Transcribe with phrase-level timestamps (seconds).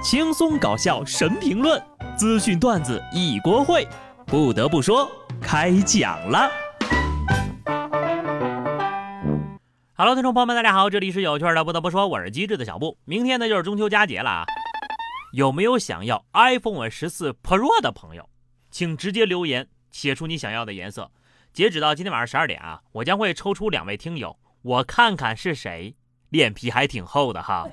[0.00, 1.82] 轻松搞笑神评论，
[2.16, 3.84] 资讯段子一锅烩。
[4.26, 5.10] 不得不说，
[5.40, 6.48] 开讲了。
[9.94, 11.64] Hello，听众朋友们，大家好，这里是有趣的。
[11.64, 12.96] 不得不说，我是机智的小布。
[13.04, 14.44] 明天呢就是中秋佳节了啊，
[15.32, 18.28] 有没有想要 iPhone 十四 Pro 的朋友，
[18.70, 21.10] 请直接留言写出你想要的颜色。
[21.52, 25.96] 截止到今天晚上十二点啊，我将会抽出两位听友，我看看是谁，
[26.28, 27.66] 脸皮还挺厚的哈。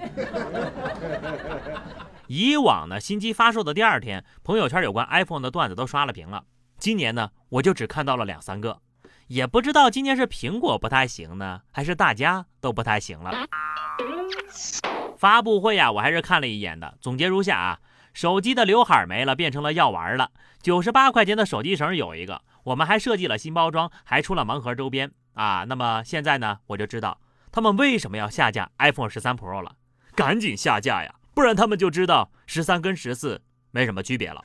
[2.28, 6.43] 以往呢，新机发售的第二天，朋友圈有关 iPhone 的段子都刷了屏了。
[6.78, 8.82] 今年呢，我就只看到了两三个，
[9.28, 13.32] 也不知道今年是苹果不太行呢，还是大家都不太行了。
[15.18, 16.98] 发布会啊，我还是看了一眼的。
[17.00, 17.79] 总结如下啊：
[18.14, 20.32] 手机的刘海没了，变成了药丸了。
[20.62, 25.64] 九十八块钱的手机绳有一个，我们还设计了新包装，还出了盲盒周边啊。
[25.68, 27.20] 那么现在呢，我就知道
[27.51, 29.76] 他们为什么要下架 iPhone 十三 Pro 了，
[30.14, 31.15] 赶紧下架呀！
[31.36, 34.42] 不然他们就知道十三跟十四没什么区别了。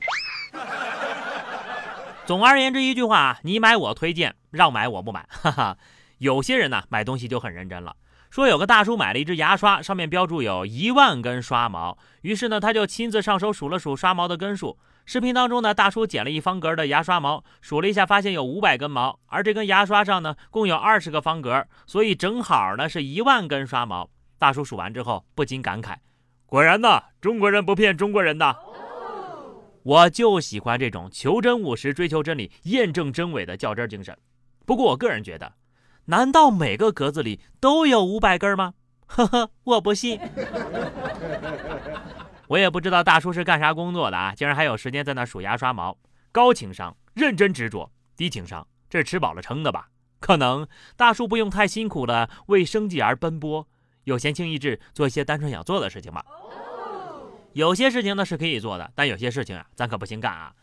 [2.25, 5.25] 总而言之一句话，你买我推荐，让买我不买。
[5.31, 5.77] 哈哈，
[6.17, 7.95] 有些人呢买东西就很认真了。
[8.29, 14.77] 说有个大叔买了一支牙刷，上面标注有一万根刷毛，于是呢他就亲自上手数了数刷毛的根数。
[15.05, 24.09] 视频当中呢，大叔剪了一方格的牙刷毛，数了一下，发现有五百根毛，而这根牙刷上呢共有二十个方格，所以正好呢是一万根刷毛。
[24.37, 25.95] 大叔数完之后不禁感慨。
[26.51, 28.57] 果然呢，中国人不骗中国人的。
[29.83, 34.17] 我就喜欢这种求真务实、追求真理、验证真伪的较真精神。
[34.65, 35.53] 不过我个人觉得，
[36.07, 38.73] 难道每个格子里都有五百根吗？
[39.07, 40.19] 呵呵，我不信。
[42.49, 45.97] 我也不知道大叔是干啥工作的啊，竟然还有时间在那数牙刷毛。
[46.33, 49.87] 高情商、认真执着；低情商，这是吃饱了撑的吧？
[50.19, 53.65] 可能大叔不用太辛苦的为生计而奔波。
[54.03, 56.25] 有闲情逸致做一些单纯想做的事情吧。
[57.53, 60.53] 有些事情呢是可以做的，但有些事情啊，咱可不行干啊。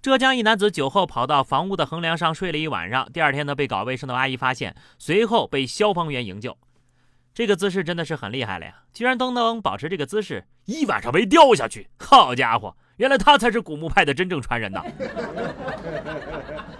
[0.00, 6.56] 浙江一男子酒后跑到房屋的横梁上睡了一晚上，第二天呢被搞卫生的阿姨发现，随后被消防员营救。
[7.34, 11.90] 这个姿势真的是很厉害了呀，居然都能保持这个姿势一晚上没掉下去。
[11.98, 14.82] 好家伙，原来他才是古墓派的真正传人呐！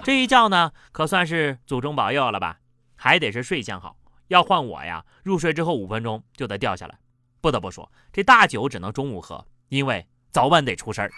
[0.04, 2.58] 这一觉呢，可算是祖宗保佑了吧？
[2.94, 3.96] 还得是睡相好。
[4.28, 6.98] 要换我呀，入睡之后五分钟就得掉下来。
[7.40, 11.10] 不得不说，这大酒只能中午喝，因为早晚得出事儿。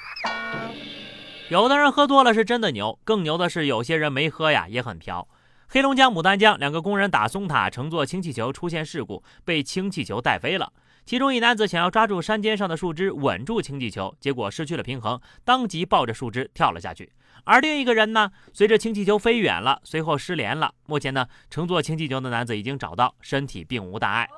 [1.48, 5.26] 有的人喝多了是真的牛，更牛的是有些人没喝呀也很飘。
[5.66, 10.72] 黑龙江牡丹江两个工人打松塔，乘坐氢气球出现事故，被氢气球带飞了。
[11.08, 17.10] 其中一男子想要抓住山尖上的树枝稳住氢气球，结果失去了平衡，当即抱着树枝跳了下去。
[17.44, 20.74] 而另一个人呢，随着氢气球飞远了，随后失联了。
[20.84, 24.28] 目前呢，乘坐氢气球的男子已经找到，身体并无大碍。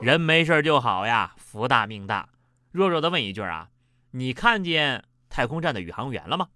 [0.00, 2.30] 人没事就好呀，福大命大。
[2.72, 3.68] 弱弱的问一句啊，
[4.12, 6.48] 你看见太空站的宇航员了吗？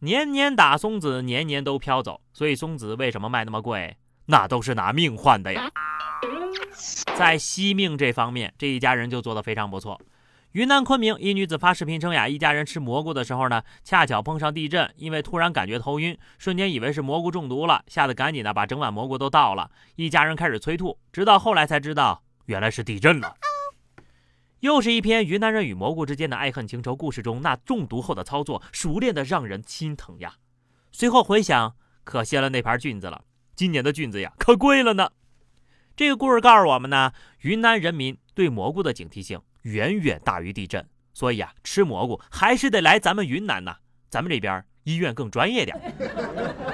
[0.00, 2.22] 年年打松子，年年都飘走。
[2.32, 3.96] 所以松子为什么卖那么贵？
[4.30, 5.70] 那都是拿命换的呀。
[7.16, 9.98] 在惜命这方面，这一家人就做得非常不错。
[10.52, 19.70] 云南昆明一女子发视频称呀，一家人吃蘑菇的时候呢，恰巧碰上地震，因为突然感觉头晕，瞬间以为是蘑菇中毒了，吓得赶紧的把整碗蘑菇都倒了。
[19.96, 23.34] 一家人开始催吐，直到后来才知道原来是地震了。
[24.60, 30.34] 又是一篇云南人与蘑菇之间的爱恨情仇故事中，那中毒后的操作熟练的让人心疼呀。
[30.92, 31.74] 随后回想，
[32.04, 33.22] 可惜了那盘菌子了，
[33.58, 35.10] 今年的菌子呀可贵了呢。
[35.96, 39.40] 这个故事告诉我们呢，云南人民对蘑菇的警惕性。
[39.62, 43.78] 远远大于地震，所以啊，吃蘑菇还是得来咱们云南呐。
[44.08, 45.76] 咱们这边医院更专业点。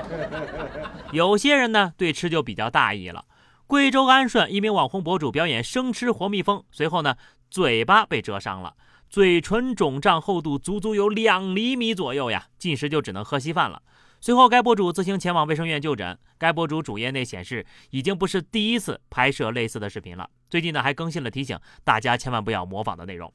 [1.11, 3.25] 有些人呢，对吃就比较大意了。
[3.67, 7.17] 贵州安顺一名网红博主表演生吃活蜜蜂，随后呢，
[7.51, 8.75] 嘴巴被蛰伤了，
[9.09, 13.81] 嘴唇肿胀，厚度足足有两厘米左右呀，进食就只能喝稀饭了。
[14.25, 16.19] 随后，该博主自行前往卫生院就诊。
[16.39, 20.31] 该博主主页内显示，已经不是第一次拍摄类似的视频了。
[20.49, 23.31] 最近呢，还更新了提醒大家千万不要模仿的内容。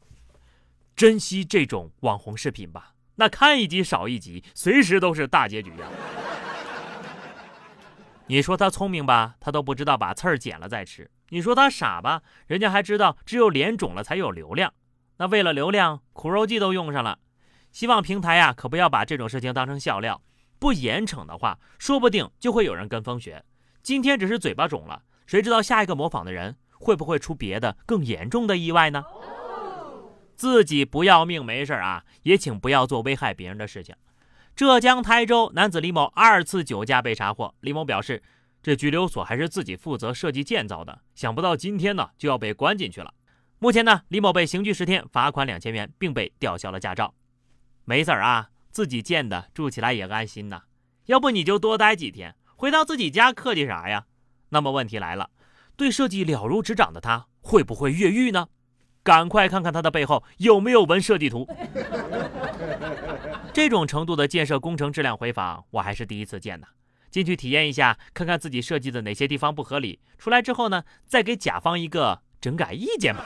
[0.96, 5.86] 珍惜这种网红视频吧，那看一集少一集，随时都是大结局呀。
[8.26, 14.74] 你说他聪明吧，他都不知道把刺儿剪了再吃；你说他傻吧，人家还知道只有脸肿了才有流量。
[15.18, 17.20] 那为了流量，苦肉计都用上了。
[17.72, 20.20] 希望平台呀，可不要把这种事情当成笑料。
[20.60, 23.44] 不严惩的话，说不定就会有人跟风学。
[23.82, 29.04] 今天只是嘴巴肿了，谁知道下一个模仿的人会不会出别的更严重的意外呢？
[30.36, 33.96] 自己不要命没事啊，也请不要做危害别人的事情。
[34.56, 38.22] 浙江台州男子李某二次酒驾被查获，李某表示，
[38.62, 43.14] 这拘留所还是自己负责设计建造的，想不到今天呢就要被关进去了。
[43.58, 47.14] 目前呢，李某被刑拘十天，罚款两千元，并被吊销了驾照。
[47.84, 50.64] 没事儿啊，自己建的，住起来也安心呐。
[51.06, 54.06] 要不你就多待几天，回到自己家客气啥呀？
[54.50, 55.30] 那么问题来了，
[55.76, 58.48] 对设计了如指掌的他，会不会越狱呢？
[59.02, 61.48] 赶快看看他的背后有没有纹设计图。
[63.54, 66.68] 这种程度的建设工程质量回访，我还是第一次见呢。
[67.10, 73.26] 进去体验一下，看看自己设计的哪些地方不合理，出来之后呢，再给甲方一个整改意见吧。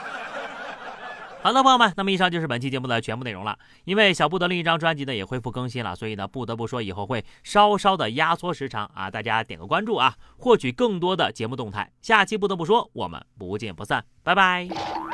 [1.44, 3.58] 好的，朋友们，那么以上就是本期节目的全部内容了。
[3.84, 11.92] 因为小布的另一张专辑呢也恢复更新了，所以呢不得不说以后会稍稍的压缩时长啊，大家点个关注啊，获取更多的节目动态。
[12.00, 15.13] 下期不得不说，我们不见不散，拜拜。